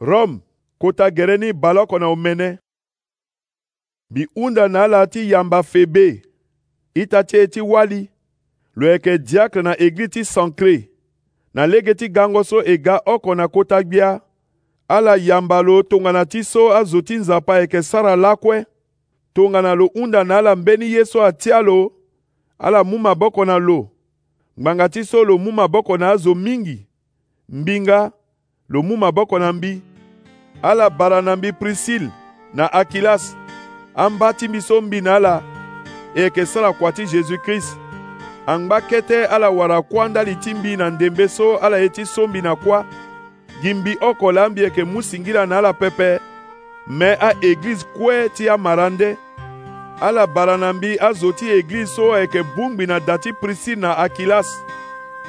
[0.00, 0.38] Rome
[0.80, 2.48] kota gɛrɛ ni balɔ kɔnɔ omene
[4.12, 6.06] biunda na ala ti yamba febe
[7.00, 8.00] itatie ti wali
[8.78, 10.90] lo yeke diakre na egli ti sankre
[11.54, 14.20] na lege ti gango so e ga oko na kota gbia
[14.96, 18.66] ala yamba lo tongana ti so azo ti nzapa yeke sara lakue
[19.34, 21.92] tongana lo hunda na ala mbeni ye so atia lo
[22.58, 23.90] ala mu maboko na lo
[24.58, 26.86] ngbanga ti so lo mu maboko na azo mingi
[27.48, 28.12] mbinga
[28.68, 29.80] lomu maboko na mbi
[30.62, 32.08] ala bara na mbi prisile
[32.54, 33.36] na akilasi
[33.94, 35.42] ambati biso mbi na ala
[36.14, 37.76] e yeke sara kua ti jésus-christ
[38.46, 42.26] angba kete ala wara kuâ ndali ti mbi na ndembe so ala ye ti so
[42.26, 42.82] mbi na kuâ
[43.62, 46.20] gi mbi oko la ambi yeke mu singila na ala pepe
[46.86, 49.16] me aeglize kue ti amara nde
[50.00, 53.92] ala bara na mbi azo ti eglize so ayeke bongbi na da ti prisile na
[53.96, 54.48] akilas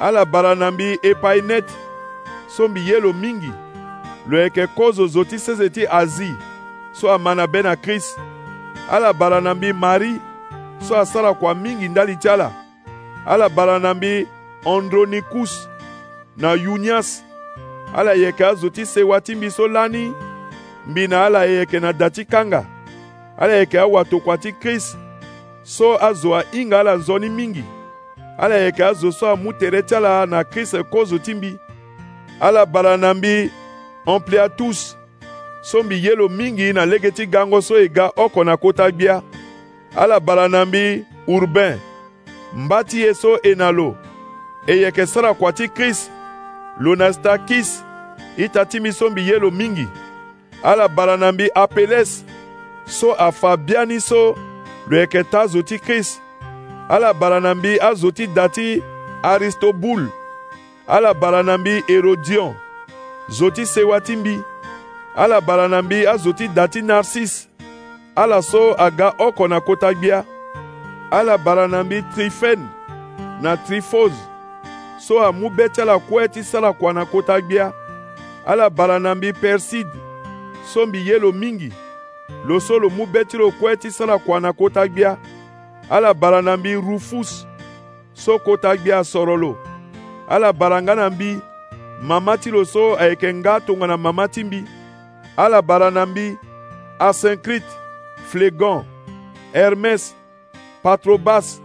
[0.00, 1.89] ala bara na mbi epainete
[2.56, 3.52] so miyelo mingi
[4.28, 6.34] lo yeke kozo zo ti sese ti azi
[6.92, 8.18] so ama na be na krist
[8.90, 10.16] ala bala na mbi mari
[10.88, 12.50] so asara kua mingi ndali ti ala
[13.26, 14.26] ala bala na mbi
[14.66, 15.68] andronikus
[16.36, 17.24] na yunias
[17.96, 20.12] ala yeke azo ti sewa ti mbi so lani
[20.86, 22.64] mbi na ala e yeke na da ti kanga
[23.38, 24.96] ala yeke awato kua ti krist
[25.62, 27.64] so azo ahinga ala nzoni mingi
[28.38, 31.56] ala yeke azo so amu tere ti ala na krist kozo ti mbi
[32.40, 33.50] ala bala na mbi
[34.06, 34.96] ompli atusi
[35.62, 38.90] so mbi ye lo mingi na lege ti gango so e ga oko na kota
[38.90, 39.22] gbia
[39.96, 41.78] ala bala na mbi urbain
[42.56, 43.96] mba ti e so e na lo
[44.66, 46.10] e yeke sara kua ti krist
[46.80, 47.84] lo na stakis
[48.36, 49.86] ita ti mbi so mbi ye lo mingi
[50.62, 52.24] ala bala na mbi apeles
[52.86, 54.36] so afa bia ni so
[54.88, 56.20] lo yeke ta zo ti krist
[56.88, 58.82] ala bala na mbi azo ti da ti
[59.22, 60.08] aristobule
[60.90, 62.54] ala bala na mbi herodion
[63.28, 64.42] zo ti sewa ti mbi
[65.16, 67.48] ala bala na mbi azo ti da ti narsis
[68.16, 70.24] ala so aga oko na kota gbia
[71.10, 72.68] ala bala na mbi trifen
[73.40, 74.12] na trifos
[74.98, 77.72] so amu be ti ala kue ti sala kua na kota gbia
[78.46, 79.94] ala bala na mbi perside
[80.74, 81.72] so mbi ye lo mingi
[82.46, 85.16] lo so lo mu be ti lo kue ti sara kua na kota gbia
[85.90, 87.46] ala bala na mbi rufus
[88.12, 89.69] so kota gbia soro lo
[90.30, 91.40] ala bara nga na mbi
[92.02, 94.62] mama ti lo so ayeke nga tongana mama ti mbi
[95.36, 96.38] ala bara na mbi
[96.98, 97.66] asinkrite
[98.30, 98.86] flegon
[99.52, 100.14] hermes
[100.82, 101.58] patrobas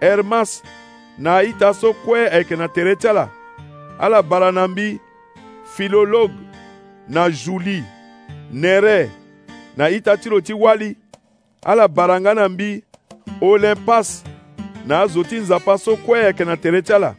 [0.00, 0.62] hermas
[1.18, 3.26] na aita so kue ayeke na tere ti ala
[3.98, 5.00] ala bara na mbi
[5.74, 6.34] filologe
[7.08, 7.82] na juli
[8.52, 9.10] nere
[9.76, 10.94] na aita ti lo ti wali
[11.64, 12.82] ala bara nga na mbi
[13.42, 14.22] olympas
[14.86, 17.12] na azo ti nzapa so kue ayeke na tere ti ala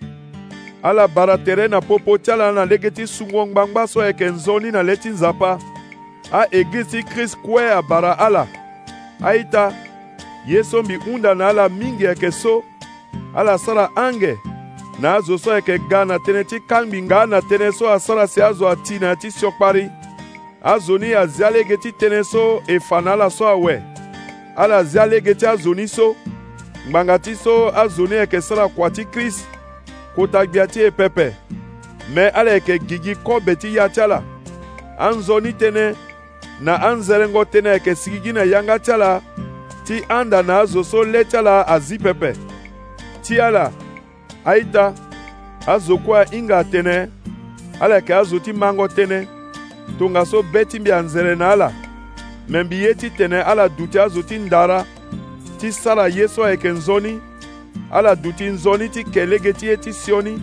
[0.90, 4.72] ala bara tere na popo ti ala na ndenge ti sungo ngbangba so yeke nzoni
[4.72, 5.60] na le ti nzapa
[6.32, 8.48] aeglize ti krist kue abara ala
[9.24, 9.72] aita
[10.48, 12.64] ye so mbi hunda na ala mingi yeke so
[13.36, 14.38] ala sara ange
[15.00, 18.42] na azo so yeke ga na tënë ti kangbi nga na tënë so asara si
[18.42, 19.90] azo ati na ya ti siokpari
[20.64, 23.84] azo ni azia lege ti tënë so e fa na ala so awe
[24.56, 26.16] ala zia lege ti azo ni so
[26.88, 29.57] ngbanga ti so azo ni yeke sara kua ti krist
[30.18, 31.26] kotagbiã ti e pepe
[32.16, 34.18] me ala yeke gi gi kobe ti ya ti ala
[35.08, 35.84] anzoni tënë
[36.66, 39.10] na anzerengo tënë ayeke sigi gi na yanga ti ala
[39.88, 42.32] ti anda na azo so le ti ala azi pepe
[43.28, 43.68] ti ala
[44.54, 44.88] aita
[45.70, 46.98] azo kue ahinga tënë
[47.84, 49.20] ala yeke azo ti mango tënë
[50.00, 51.70] tongaso be ti mbi anzere na ala
[52.50, 54.82] me mbi ye ti tene ala duti azo ti ndara
[55.60, 57.20] ti sara ye so ayeke nzoni
[57.92, 60.42] ala duti nzoni ti kelege ti ye ti sioni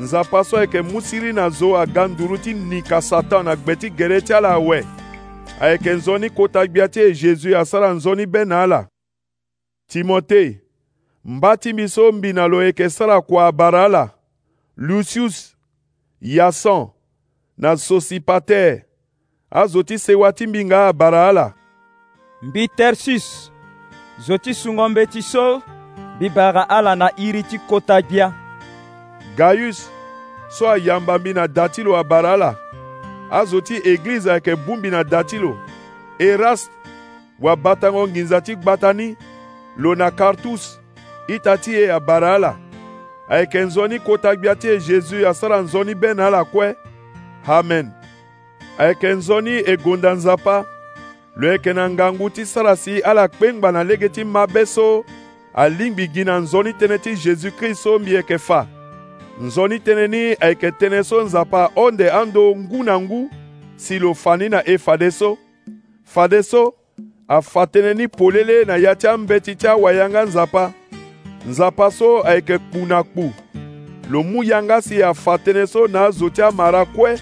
[0.00, 3.90] nzapa so ayeke mu siri na zo aga nduru ti nika satan na gbe ti
[3.90, 4.84] gere ti ala awe
[5.60, 8.88] ayeke ni kota gbia ti e jésus asara ni be na ala
[9.88, 10.60] timote
[11.24, 14.10] mba ti mbi so mbi na lo yeke sara kua abara ala
[14.76, 15.56] Lucius
[16.20, 16.88] yason
[17.56, 18.82] na sosipater
[19.50, 21.54] azo ti sewa ti mbinga abara ala
[22.42, 23.52] mbi tersus
[24.26, 24.88] zo ti sungo
[25.20, 25.62] so
[26.18, 28.32] bibaga ala na iri ti kota gbia
[29.36, 29.90] gaius
[30.50, 32.54] so ayamba mbi na da ti lo abara ala
[33.30, 35.56] azo ti eglize ayeke bu mbi na da ti lo
[36.18, 36.70] eraste
[37.40, 39.16] wabatango nginza ti gbata ni
[39.76, 40.80] lo na kartus
[41.28, 42.54] ita ti e abara ala
[43.28, 46.76] ayeke nzoni kota gbia ti e jésus asara nzoni bene ala kue
[47.48, 47.90] amen
[48.78, 50.64] ayeke nzoni e gonda nzapa
[51.36, 55.04] lo yeke na ngangu ti sara si ala kpengba na lege ti mabe so
[55.58, 58.60] alingbi gi na nzoni tënë ti jésus-kriст so mbi yeke fâ
[59.46, 63.20] nzoni tënë ni ayeke tënë so nzapa onde ando ngu na ngu
[63.76, 65.36] si lo fa ni na e fade so
[66.14, 66.74] fade so
[67.28, 70.72] afa tënë ni polele na ya ti ambeti ti awayanga nzapa
[71.48, 73.24] nzapa so ayeke kpu na kpu
[74.10, 77.14] lo mu yanga si afa tënë so na azo ti amara kue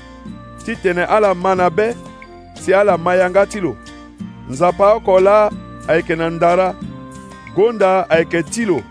[0.64, 1.88] ti tene ala ma na be
[2.61, 3.76] si ala ma yanga ti lo
[4.50, 5.50] nzapa oko la
[5.88, 6.69] ayeke na ndara
[7.54, 8.82] gonda ayeke ti lo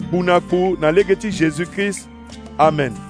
[0.00, 2.02] mbu na kpu na lege ti jésus-christ
[2.58, 3.07] amen